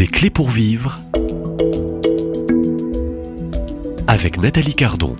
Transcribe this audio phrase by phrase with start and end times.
[0.00, 0.98] Des clés pour vivre
[4.06, 5.14] avec Nathalie Cardon.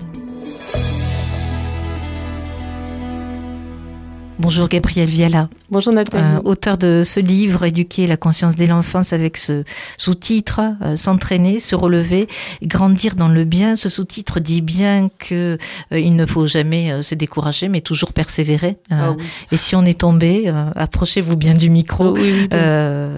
[4.39, 5.49] Bonjour Gabriel Viala.
[5.69, 6.23] Bonjour Nathalie.
[6.23, 9.63] Euh, auteur de ce livre Éduquer la conscience dès l'enfance avec ce
[9.99, 12.27] sous-titre euh, S'entraîner, se relever,
[12.63, 13.75] grandir dans le bien.
[13.75, 15.59] Ce sous-titre dit bien que
[15.91, 18.77] euh, il ne faut jamais se décourager, mais toujours persévérer.
[18.89, 19.23] Ah oui.
[19.51, 22.05] Et si on est tombé, approchez-vous bien du micro.
[22.07, 23.11] Oh oui, oui, bien.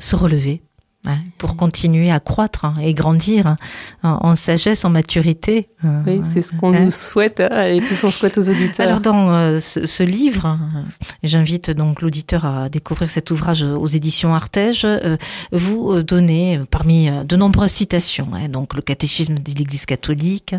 [0.00, 0.60] se relever.
[1.08, 3.56] Hein, pour continuer à croître hein, et grandir hein,
[4.02, 5.68] en, en sagesse, en maturité.
[5.84, 8.86] euh, Oui, c'est ce qu'on nous souhaite hein, et puis on souhaite aux auditeurs.
[8.86, 10.82] Alors dans euh, ce, ce livre, euh,
[11.22, 14.84] j'invite donc l'auditeur à découvrir cet ouvrage aux éditions Artege.
[14.84, 15.16] euh,
[15.52, 20.54] vous euh, donnez parmi de nombreuses citations, hein, donc le catéchisme de l'Église catholique,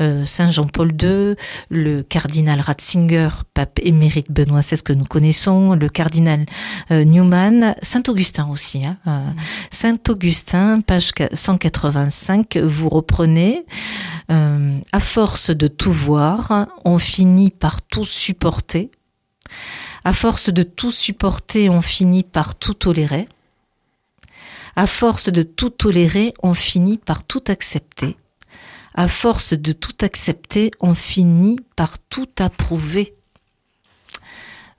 [0.00, 1.34] euh, Saint Jean-Paul II,
[1.70, 6.46] le cardinal Ratzinger, pape émérite Benoît XVI que nous connaissons, le cardinal
[6.90, 8.82] Newman, Saint Augustin aussi.
[8.86, 9.34] hein,
[9.84, 13.64] euh, Saint Augustin, page 185, vous reprenez.
[14.30, 18.90] Euh, à force de tout voir, on finit par tout supporter.
[20.04, 23.28] À force de tout supporter, on finit par tout tolérer.
[24.76, 28.16] À force de tout tolérer, on finit par tout accepter.
[28.94, 33.14] À force de tout accepter, on finit par tout approuver.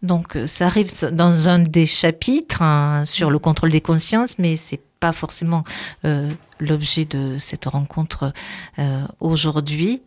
[0.02, 4.85] Donc ça arrive dans un des chapitres hein, sur le contrôle des consciences, mais c'est
[5.06, 5.64] pas forcément
[6.04, 6.28] euh,
[6.60, 8.34] l'objet de cette rencontre
[8.80, 10.02] euh, aujourd'hui.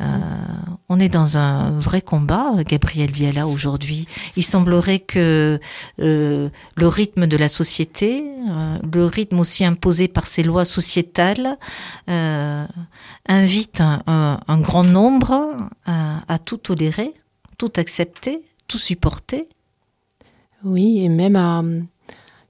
[0.00, 0.04] Euh,
[0.88, 4.06] on est dans un vrai combat, Gabriel Viala, aujourd'hui.
[4.36, 5.58] Il semblerait que
[5.98, 8.22] le rythme de la société,
[8.92, 11.58] le rythme aussi imposé par ces lois sociétales,
[12.06, 17.12] invite un grand nombre à, à tout tolérer,
[17.58, 19.48] tout accepter, tout supporter.
[20.62, 21.62] Oui, et même à,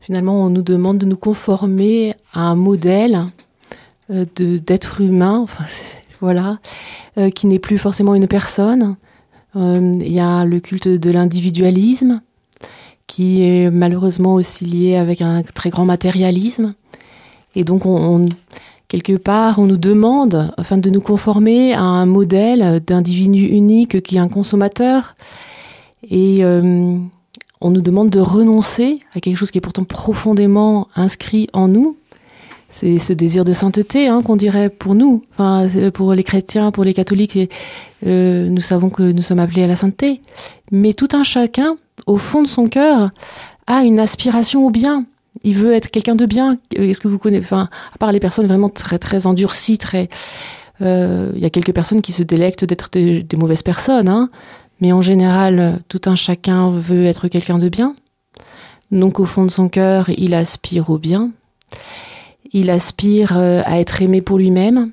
[0.04, 3.20] finalement, on nous demande de nous conformer à un modèle
[4.10, 5.64] euh, de d'être humain, enfin,
[6.20, 6.58] voilà,
[7.18, 8.94] euh, qui n'est plus forcément une personne.
[9.56, 12.20] Euh, Il y a le culte de l'individualisme,
[13.06, 16.74] qui est malheureusement aussi lié avec un très grand matérialisme.
[17.54, 18.26] Et donc, on, on-
[18.88, 24.16] quelque part, on nous demande, afin de nous conformer à un modèle d'individu unique qui
[24.16, 25.14] est un consommateur.
[26.10, 26.42] Et
[27.60, 31.96] on nous demande de renoncer à quelque chose qui est pourtant profondément inscrit en nous.
[32.68, 36.82] C'est ce désir de sainteté hein, qu'on dirait pour nous, enfin pour les chrétiens, pour
[36.82, 37.36] les catholiques.
[37.36, 37.48] et,
[38.04, 40.20] euh, nous savons que nous sommes appelés à la sainteté,
[40.72, 41.76] mais tout un chacun,
[42.06, 43.10] au fond de son cœur,
[43.66, 45.04] a une aspiration au bien.
[45.42, 46.58] Il veut être quelqu'un de bien.
[46.74, 50.08] Est-ce que vous connaissez, enfin, à part les personnes vraiment très endurcies, très,
[50.82, 54.30] euh, il y a quelques personnes qui se délectent d'être des, des mauvaises personnes, hein,
[54.80, 57.94] mais en général, tout un chacun veut être quelqu'un de bien.
[58.90, 61.30] Donc au fond de son cœur, il aspire au bien.
[62.52, 64.90] Il aspire euh, à être aimé pour lui-même.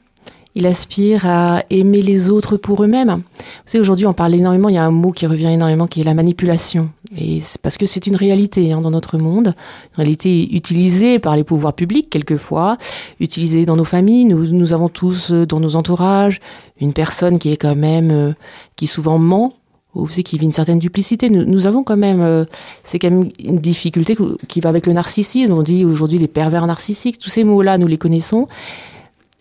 [0.55, 3.09] Il aspire à aimer les autres pour eux-mêmes.
[3.09, 6.01] Vous savez, aujourd'hui, on parle énormément, il y a un mot qui revient énormément, qui
[6.01, 6.89] est la manipulation.
[7.15, 11.37] Et c'est parce que c'est une réalité hein, dans notre monde, une réalité utilisée par
[11.37, 12.77] les pouvoirs publics quelquefois,
[13.21, 14.25] utilisée dans nos familles.
[14.25, 16.41] Nous, nous avons tous euh, dans nos entourages
[16.81, 18.33] une personne qui est quand même, euh,
[18.75, 19.53] qui souvent ment,
[19.95, 21.29] ou c'est qui vit une certaine duplicité.
[21.29, 22.45] Nous, avons quand même, euh,
[22.83, 24.15] c'est quand même une difficulté
[24.47, 25.51] qui va avec le narcissisme.
[25.53, 27.17] On dit aujourd'hui les pervers narcissiques.
[27.17, 28.47] Tous ces mots-là, nous les connaissons.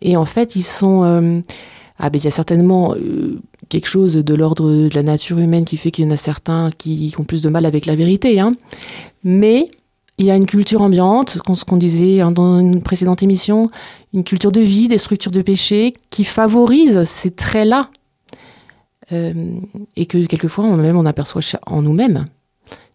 [0.03, 1.05] Et en fait, ils sont.
[1.05, 1.41] euh,
[2.03, 3.39] ah ben, il y a certainement euh,
[3.69, 6.71] quelque chose de l'ordre de la nature humaine qui fait qu'il y en a certains
[6.77, 8.41] qui ont plus de mal avec la vérité.
[8.41, 8.57] Hein.
[9.23, 9.71] Mais
[10.17, 13.71] il y a une culture ambiante, ce qu'on disait dans une précédente émission,
[14.15, 17.91] une culture de vie, des structures de péché qui favorisent ces traits-là.
[19.13, 19.33] Euh,
[19.97, 22.27] et que quelquefois, on, même on aperçoit en nous-mêmes.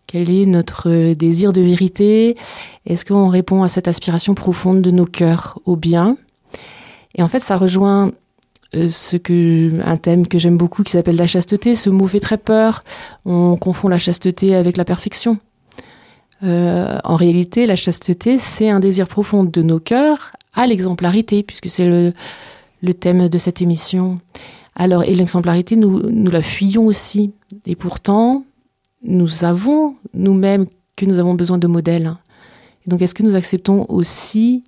[0.08, 2.38] Quel est notre désir de vérité?
[2.86, 6.18] Est-ce qu'on répond à cette aspiration profonde de nos cœurs au bien?
[7.16, 8.12] Et en fait, ça rejoint
[8.76, 11.76] euh, un thème que j'aime beaucoup qui s'appelle la chasteté.
[11.76, 12.84] Ce mot fait très peur.
[13.26, 15.38] On confond la chasteté avec la perfection.
[16.44, 21.70] Euh, en réalité, la chasteté, c'est un désir profond de nos cœurs à l'exemplarité, puisque
[21.70, 24.20] c'est le thème de cette émission.
[24.76, 27.32] Alors, et l'exemplarité, nous, nous la fuyons aussi.
[27.66, 28.44] Et pourtant,
[29.04, 32.16] nous savons nous-mêmes que nous avons besoin de modèles.
[32.86, 34.64] Et donc, est-ce que nous acceptons aussi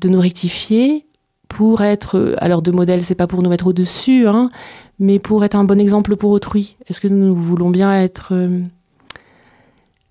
[0.00, 1.06] de nous rectifier
[1.48, 4.50] pour être, alors de modèles, c'est pas pour nous mettre au-dessus, hein,
[4.98, 6.76] mais pour être un bon exemple pour autrui?
[6.86, 8.60] Est-ce que nous voulons bien être euh,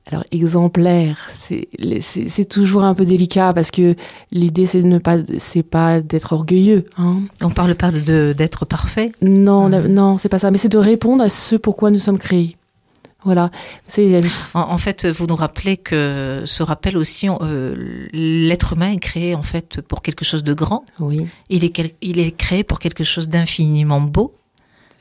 [0.08, 3.96] alors exemplaire, c'est toujours un peu délicat parce que
[4.32, 6.86] l'idée c'est de ne pas c'est pas d'être orgueilleux.
[6.98, 7.22] Hein.
[7.42, 9.12] On parle pas de- d'être parfait.
[9.22, 9.88] Non, Mhm.
[9.88, 10.52] non, c'est pas ça.
[10.52, 12.56] Mais c'est de répondre à ce pourquoi nous sommes créés.
[13.24, 13.50] Voilà.
[13.88, 14.22] C'est
[14.54, 19.34] En, en fait, vous nous rappelez que ce rappel aussi, euh, l'être humain est créé
[19.34, 20.84] en fait pour quelque chose de grand.
[21.00, 24.32] oui, Il est, quel- il est créé pour quelque chose d'infiniment beau.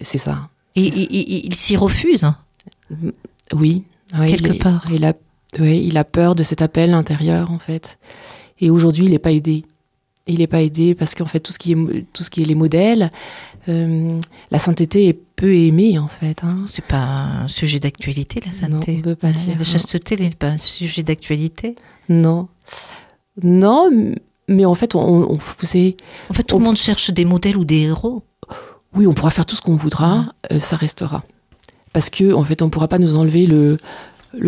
[0.01, 0.49] c'est ça.
[0.77, 2.25] Et il, il- il s'y refuse.
[3.53, 3.85] Oui,
[4.21, 4.87] ouais, Quelque il est- part.
[4.93, 5.13] Il a,
[5.59, 7.99] ouais, il a peur de cet appel intérieur en fait.
[8.61, 9.65] Et aujourd'hui, il n'est pas aidé.
[10.27, 12.47] Il n'est pas aidé parce qu'en fait, tout ce qui est, tout ce qui est
[12.47, 13.11] les modèles,
[13.69, 14.09] euh,
[14.51, 16.43] la sainteté est peu aimée en fait.
[16.45, 16.59] hein.
[16.67, 17.03] C'est pas
[17.43, 18.93] un sujet d'actualité, la sainteté.
[18.95, 19.65] Non, on peut pas Hein, dire, La non.
[19.65, 21.75] chasteté n'est pas un sujet d'actualité.
[22.09, 22.49] Non,
[23.43, 23.91] non,
[24.49, 27.65] mais en fait, on, on, En fait, tout On- le monde cherche des modèles ou
[27.65, 28.23] des héros.
[28.95, 31.25] oui, on pourra faire tout ce qu'on voudra, euh, ça restera.
[31.95, 33.79] Parce que en fait, on ne pourra pas nous enlever le,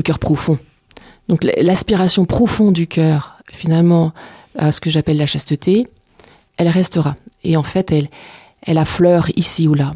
[0.02, 0.58] cœur profond.
[1.28, 4.12] Donc l'aspiration profonde du cœur, finalement,
[4.58, 5.86] à ce que j'appelle la chasteté,
[6.58, 7.16] elle restera.
[7.44, 8.08] Et en fait, elle,
[8.62, 9.94] elle affleure ici ou là.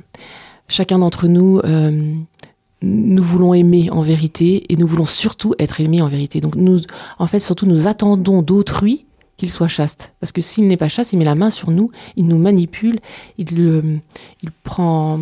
[0.69, 2.14] Chacun d'entre nous, euh,
[2.82, 6.41] nous voulons aimer en vérité et nous voulons surtout être aimés en vérité.
[6.41, 6.81] Donc nous,
[7.19, 9.06] en fait, surtout, nous attendons d'autrui
[9.37, 10.12] qu'il soit chaste.
[10.20, 13.00] Parce que s'il n'est pas chaste, il met la main sur nous, il nous manipule,
[13.38, 13.99] il, euh,
[14.43, 15.19] il prend,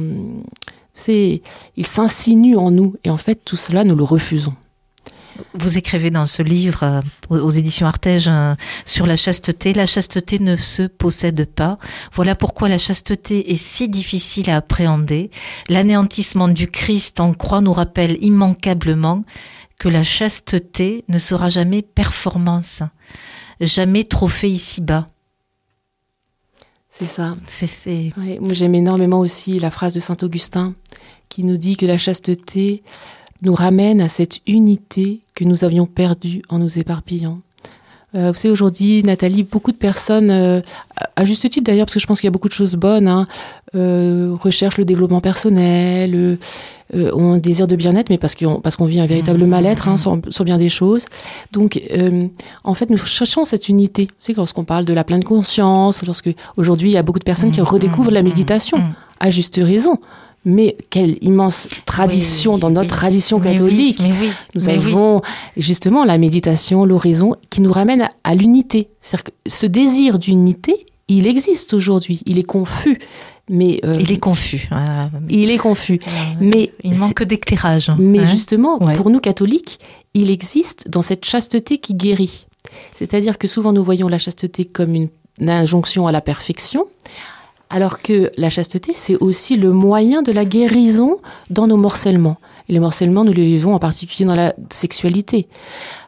[1.07, 2.93] il s'insinue en nous.
[3.05, 4.55] Et en fait, tout cela, nous le refusons.
[5.55, 7.01] Vous écrivez dans ce livre euh,
[7.31, 8.55] aux aux éditions Artege euh,
[8.85, 9.73] sur la chasteté.
[9.73, 11.79] La chasteté ne se possède pas.
[12.13, 15.31] Voilà pourquoi la chasteté est si difficile à appréhender.
[15.69, 19.25] L'anéantissement du Christ en croix nous rappelle immanquablement
[19.79, 22.83] que la chasteté ne sera jamais performance,
[23.61, 25.07] jamais trophée ici-bas.
[26.99, 27.37] C'est ça.
[27.47, 28.13] C'est.
[28.17, 30.75] Ouais, moi, j'aime énormément aussi la phrase de saint Augustin
[31.29, 32.83] qui nous dit que la chasteté
[33.43, 37.41] nous ramène à cette unité que nous avions perdue en nous éparpillant.
[38.15, 40.61] Euh, vous savez, aujourd'hui, Nathalie, beaucoup de personnes, euh,
[41.17, 43.07] à juste titre d'ailleurs, parce que je pense qu'il y a beaucoup de choses bonnes,
[43.07, 43.27] hein,
[43.75, 46.39] euh, recherchent le développement personnel,
[46.95, 49.49] ont un désir de bien-être, mais parce qu'on parce qu'on vit un véritable Mhm.
[49.51, 51.05] mal-être hein, sur, sur bien des choses.
[51.53, 51.79] Donc,
[52.65, 54.05] en fait, nous cherchons cette unité.
[54.05, 57.25] Vous savez, lorsqu'on parle de la pleine conscience, lorsque aujourd'hui, il y a beaucoup de
[57.25, 58.95] personnes qui Mmh, redécouvrent mmh, la mmh, méditation, mmh.
[59.21, 59.99] à juste raison.
[60.51, 62.99] Mais quelle immense tradition Oui, dans notre oui.
[62.99, 64.01] tradition oui, catholique.
[64.01, 65.21] mais Nous mais avons
[65.59, 68.89] justement la méditation, l'oraison, qui nous ramène à, l'unité.
[69.47, 72.23] Ce désir d'unité, il existe aujourd'hui.
[72.25, 72.99] Il est confus,
[73.51, 74.69] mais euh, Il est confus.
[74.71, 75.11] hein.
[75.29, 76.01] il est confus.
[76.07, 76.11] Euh,
[76.41, 77.93] Mais, il manque d'éclairage.
[77.99, 78.25] mais hein.
[78.25, 78.95] justement, Ouais.
[78.95, 79.79] pour nous catholiques,
[80.15, 82.47] il existe dans cette chasteté qui guérit.
[82.95, 85.09] C'est-à-dire que souvent nous voyons la chasteté comme une,
[85.41, 86.87] une injonction à la perfection,
[87.71, 91.19] alors que la chasteté, c'est aussi le moyen de la guérison
[91.51, 92.37] dans nos morcellements.
[92.69, 95.49] Et les morcellements, nous les vivons en particulier dans la sexualité.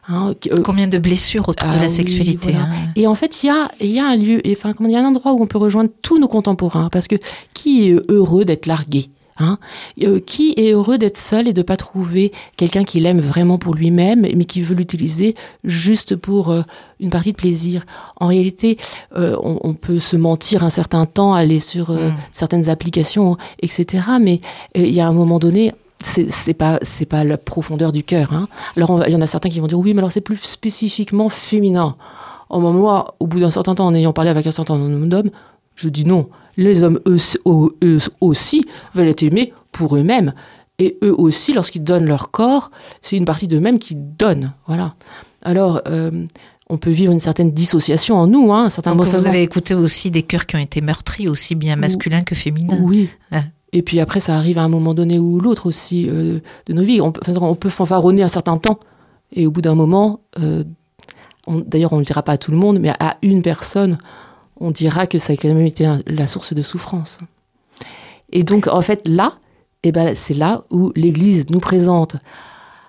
[0.07, 2.51] Hein, euh, Combien de blessures autour Ah de la oui, sexualité.
[2.51, 2.65] voilà.
[2.67, 2.91] hein.
[2.95, 5.05] et en fait, il y a, y a un lieu, enfin, il y a un
[5.05, 6.89] endroit où on peut rejoindre tous nos contemporains.
[6.91, 7.15] Parce que
[7.53, 9.09] qui est heureux d'être largué?
[9.41, 9.57] Hein
[10.03, 13.73] Euh, Qui est heureux d'être seul et de pas trouver quelqu'un qui l'aime vraiment pour
[13.75, 16.61] lui-même, mais qui veut l'utiliser juste pour euh,
[16.99, 17.85] une partie de plaisir
[18.19, 18.77] En réalité,
[19.17, 22.13] euh, on, on peut se mentir un certain temps, aller sur Mm.
[22.31, 24.03] certaines applications, etc.
[24.21, 24.39] Mais
[24.75, 25.73] il y a un moment donné,
[26.03, 28.33] c'est pas c'est pas la profondeur du cœur.
[28.33, 28.47] Hein.
[28.77, 31.29] Alors il y en a certains qui vont dire oui, mais alors c'est plus spécifiquement
[31.29, 31.95] féminin.
[32.49, 35.29] Oh, moi, au bout d'un certain temps, en ayant parlé avec un certain nombre d'hommes,
[35.81, 36.29] je dis non.
[36.57, 37.17] Les hommes eux,
[38.19, 40.33] aussi veulent être aimés pour eux-mêmes.
[40.79, 44.53] Et eux aussi, lorsqu'ils donnent leur corps, c'est une partie d'eux-mêmes qui donnent.
[44.67, 44.95] Voilà.
[45.41, 46.25] Alors, euh,
[46.69, 49.73] on peut vivre une certaine dissociation en nous, hein, un certain Donc vous avez écouté
[49.73, 52.77] aussi des cœurs qui ont été meurtris, aussi bien masculins que féminins.
[52.79, 53.09] Oui.
[53.31, 53.43] Ouais.
[53.73, 56.83] Et puis après, ça arrive à un moment donné ou l'autre aussi euh, de nos
[56.83, 57.01] vies.
[57.01, 58.79] On, on peut fanfaronner un certain temps.
[59.33, 60.63] Et au bout d'un moment, euh,
[61.47, 63.97] d'ailleurs, on ne le dira pas à tout le monde, mais à une personne,
[64.61, 67.17] on dira que ça a quand même été la source de souffrance.
[68.31, 69.33] Et donc, en fait, là,
[69.83, 72.15] eh ben, c'est là où l'Église nous présente.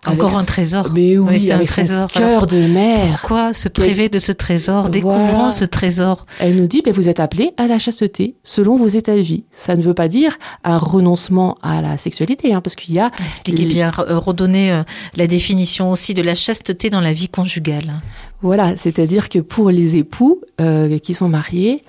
[0.05, 0.89] Encore un trésor.
[0.93, 2.09] Mais oui, Oui, c'est un trésor.
[2.11, 3.21] cœur de mère.
[3.21, 4.91] Pourquoi se priver de ce trésor Voilà.
[4.91, 6.27] Découvrons ce trésor?
[6.41, 9.45] Elle nous dit, ben, vous êtes appelés à la chasteté selon vos états de vie.
[9.53, 13.13] Ça ne veut pas dire un renoncement à la sexualité, hein, parce qu'il y a
[13.25, 14.83] Expliquez Les- bien, redonnez euh,
[15.17, 18.03] la définition aussi de la chasteté dans la vie conjugale.
[18.43, 21.83] Voilà, c'est-à-dire que pour les époux euh, qui sont mariés,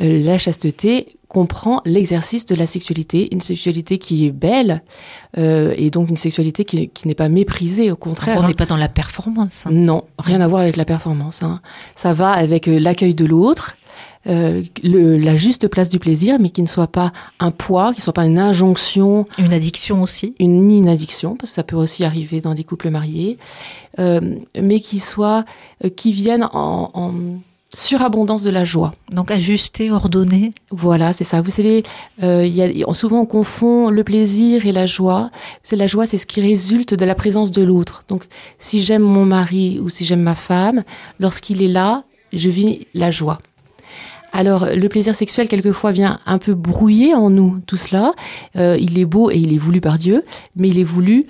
[0.00, 4.82] euh, la chasteté comprend l'exercice de la sexualité, une sexualité qui est belle
[5.38, 8.38] euh, et donc une sexualité qui, qui n'est pas méprisée, au contraire.
[8.38, 8.48] on hein.
[8.48, 9.66] n'est pas dans la performance.
[9.70, 11.42] Non, rien à voir avec la performance.
[11.42, 11.60] hein.
[11.96, 13.76] Ça va avec euh, l'accueil de l'autre,
[14.26, 18.00] euh, le- la juste place du plaisir, mais qui ne soit pas un poids, qui
[18.00, 20.34] ne soit pas une injonction Une addiction aussi.
[20.38, 23.38] une, ni une addiction, parce que ça peut aussi arriver dans des couples mariés,
[23.98, 25.44] euh, mais qui soit,
[25.84, 27.12] euh, qui viennent en, en,
[27.76, 28.94] surabondance de la joie.
[29.10, 30.52] Donc ajuster, ordonner.
[30.70, 31.40] Voilà, c'est ça.
[31.42, 31.82] Vous savez,
[32.22, 35.30] euh, y a, souvent on confond le plaisir et la joie.
[35.64, 38.04] C'est la joie, c'est ce qui résulte de la présence de l'autre.
[38.06, 38.28] Donc,
[38.60, 40.84] si j'aime mon mari ou si j'aime ma femme,
[41.18, 43.38] lorsqu'il est là, je vis la joie.
[44.32, 48.14] Alors, le plaisir sexuel, quelquefois, vient un peu brouiller en nous tout cela.
[48.56, 50.24] Euh, il est beau et il est voulu par Dieu,
[50.56, 51.26] mais il est voulu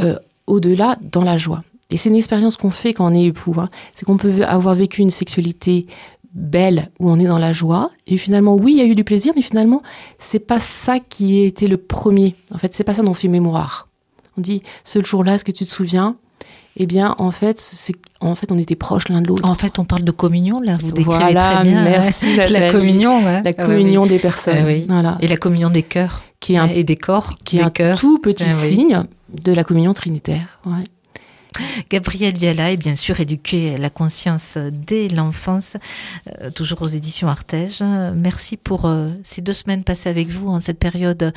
[0.00, 0.16] euh,
[0.48, 1.62] au-delà dans la joie.
[1.90, 3.54] Et c'est une expérience qu'on fait quand on est époux.
[3.58, 3.68] Hein.
[3.94, 5.86] C'est qu'on peut avoir vécu une sexualité
[6.32, 7.92] belle où on est dans la joie.
[8.08, 9.82] Et finalement, oui, il y a eu du plaisir, mais finalement,
[10.18, 12.34] c'est pas ça qui a été le premier.
[12.52, 13.88] En fait, c'est pas ça dont on fait mémoire.
[14.36, 16.16] On dit, ce jour-là, est-ce que tu te souviens?
[16.76, 19.48] Eh bien, en fait, c'est en fait, on était proches l'un de l'autre.
[19.48, 20.76] En fait, on parle de communion là.
[20.80, 21.84] Vous décrivez voilà, très bien.
[21.84, 22.36] Merci.
[22.50, 24.66] La, communion, la ah communion des personnes.
[24.66, 25.18] Ah voilà.
[25.20, 28.18] Et la communion des cœurs, qui est un, et des corps, qui est un tout
[28.18, 29.02] petit ah signe
[29.42, 30.58] de la communion trinitaire.
[30.64, 30.84] Ouais.
[31.90, 35.76] Gabrielle Viala est bien sûr éduquée la conscience dès l'enfance,
[36.40, 37.82] euh, toujours aux éditions Artege.
[38.14, 41.32] Merci pour euh, ces deux semaines passées avec vous en cette période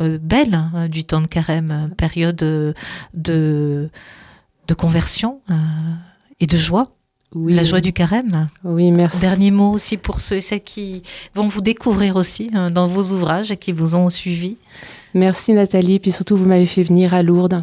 [0.00, 3.90] euh, belle hein, du temps de carême, période de,
[4.70, 5.40] de conversion
[6.38, 6.90] et de joie.
[7.34, 7.54] Oui.
[7.54, 8.48] La joie du carême.
[8.64, 9.20] Oui, merci.
[9.20, 11.02] Dernier mot aussi pour ceux et celles qui
[11.34, 14.56] vont vous découvrir aussi hein, dans vos ouvrages et qui vous ont suivi.
[15.14, 17.62] Merci Nathalie, puis surtout vous m'avez fait venir à Lourdes.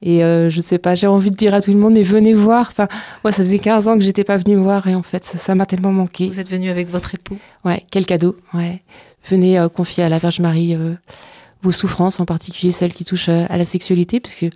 [0.00, 2.34] Et euh, je sais pas, j'ai envie de dire à tout le monde, mais venez
[2.34, 2.68] voir.
[2.70, 2.86] Enfin,
[3.24, 5.66] moi, ça faisait 15 ans que j'étais pas venue voir et en fait, ça m'a
[5.66, 6.28] tellement manqué.
[6.28, 8.36] Vous êtes venue avec votre époux Ouais, quel cadeau.
[8.54, 8.82] Ouais.
[9.28, 10.94] Venez euh, confier à la Vierge Marie euh,
[11.62, 14.46] vos souffrances, en particulier celles qui touchent à la sexualité, puisque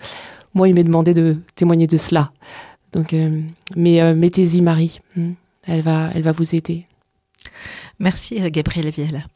[0.55, 2.33] moi, il m'est demandé de témoigner de cela.
[2.93, 3.15] Donc,
[3.75, 5.01] mais mettez-y Marie.
[5.17, 5.33] Hmm.
[5.67, 6.87] Elle va, elle va vous aider.
[7.99, 9.27] Merci, Gabrielle Vielle.